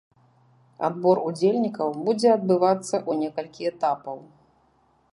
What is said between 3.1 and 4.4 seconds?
некалькі этапаў.